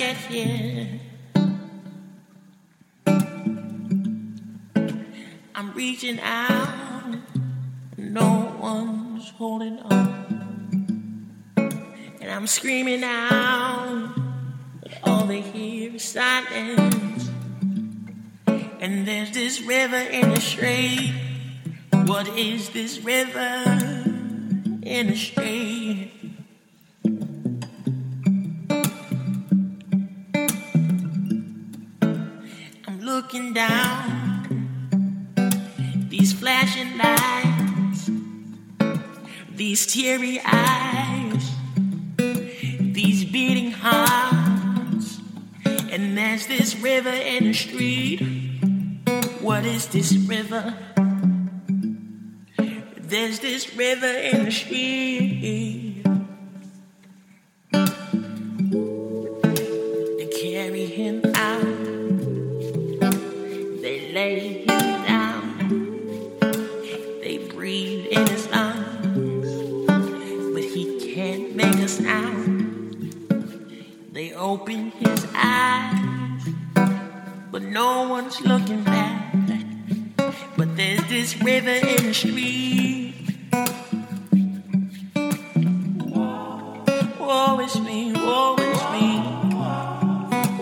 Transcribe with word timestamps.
get 0.00 0.16
here. 0.16 0.88
I'm 5.54 5.74
reaching 5.74 6.18
out, 6.20 7.18
no 7.98 8.56
one's 8.58 9.28
holding 9.28 9.78
on. 9.80 11.44
And 12.18 12.30
I'm 12.30 12.46
screaming 12.46 13.04
out, 13.04 14.14
but 14.80 14.92
all 15.04 15.26
they 15.26 15.42
hear 15.42 15.94
is 15.94 16.02
silence. 16.02 17.28
And 18.46 19.06
there's 19.06 19.32
this 19.32 19.60
river 19.60 19.98
in 19.98 20.30
the 20.30 20.40
straight. 20.40 21.12
What 22.06 22.26
is 22.38 22.70
this 22.70 23.00
river 23.00 23.64
in 24.82 25.08
the 25.08 25.16
straight? 25.16 26.29
Looking 33.10 33.52
down 33.52 34.46
these 36.08 36.32
flashing 36.32 36.96
lights, 36.96 38.08
these 39.52 39.84
teary 39.84 40.40
eyes, 40.46 41.50
these 42.78 43.24
beating 43.24 43.72
hearts, 43.72 45.18
and 45.90 46.16
there's 46.16 46.46
this 46.46 46.76
river 46.76 47.10
in 47.10 47.46
the 47.46 47.52
street. 47.52 48.20
What 49.40 49.66
is 49.66 49.88
this 49.88 50.12
river? 50.12 50.72
There's 52.96 53.40
this 53.40 53.74
river 53.74 54.06
in 54.06 54.44
the 54.44 54.52
street. 54.52 56.04
They 60.18 60.28
carry 60.40 60.86
him 60.86 61.39
breathe 67.60 68.06
in 68.06 68.26
his 68.26 68.48
lungs. 68.48 69.50
But 70.54 70.64
he 70.64 71.12
can't 71.12 71.54
make 71.54 71.74
a 71.74 71.88
sound. 71.88 73.12
They 74.12 74.32
open 74.32 74.92
his 74.92 75.26
eyes. 75.34 76.42
But 77.52 77.62
no 77.64 78.08
one's 78.08 78.40
looking 78.40 78.82
back. 78.82 79.34
But 80.56 80.74
there's 80.74 81.06
this 81.10 81.36
river 81.42 81.76
in 81.92 82.02
the 82.06 82.14
street. 82.14 83.14
Woe 87.20 87.60
is 87.60 87.78
me, 87.78 88.12
woe 88.12 88.56
is 88.56 88.82
me, 88.94 89.10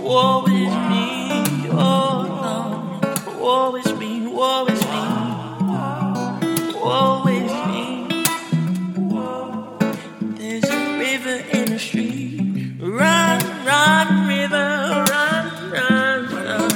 woe 0.00 0.46
is 0.46 0.74
me, 0.92 1.04
oh 1.72 2.18
no, 2.44 3.38
woe 3.38 3.76
is 3.76 3.92
me, 4.00 4.26
woe 4.26 4.66
is 4.66 4.82
me, 4.94 5.25
river 10.98 11.42
in 11.52 11.66
the 11.66 11.78
street. 11.78 12.40
Run, 12.80 13.40
run, 13.64 14.28
river, 14.28 15.04
run, 15.10 15.70
run, 15.70 16.34
run. 16.34 16.70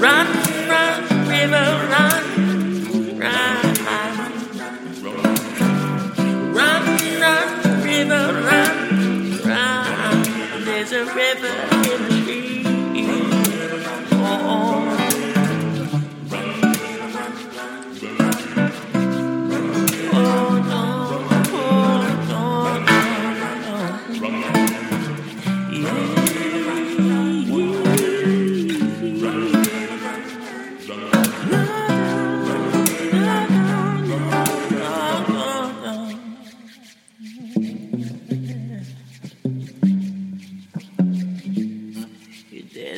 Run, 0.00 0.26
run, 0.68 1.02
river, 1.28 1.66
run, 1.94 2.24
run. 3.18 3.74
Run, 6.54 6.82
run, 7.20 7.48
river, 7.82 8.24
run, 8.48 8.74
run. 9.44 10.18
There's 10.64 10.92
a 10.92 11.04
river 11.04 11.54
in 11.92 11.98
the 12.04 12.12
street. 12.22 12.66
Oh, 14.12 14.40
oh 14.52 14.93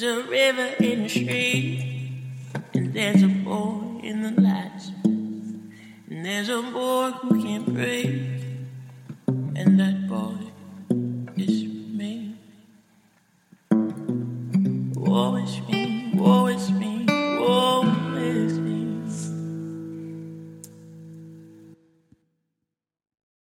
There's 0.00 0.16
a 0.16 0.30
river 0.30 0.74
in 0.80 1.02
the 1.02 1.08
street, 1.10 2.14
and 2.72 2.94
there's 2.94 3.22
a 3.22 3.28
boy 3.28 4.00
in 4.02 4.22
the 4.22 4.40
lights, 4.40 4.92
and 5.04 6.24
there's 6.24 6.48
a 6.48 6.62
boy 6.62 7.10
who 7.10 7.42
can't 7.42 7.66
breathe, 7.66 8.42
and 9.28 9.78
that 9.78 10.08
boy 10.08 10.39